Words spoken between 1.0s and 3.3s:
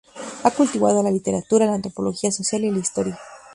la literatura, la antropología social y la historia.